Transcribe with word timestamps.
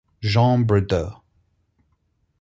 Jean 0.21 0.65
Bridaux. 0.65 1.13